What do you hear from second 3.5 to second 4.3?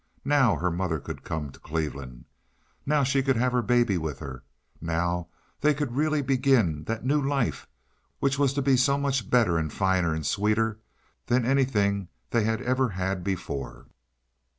her baby with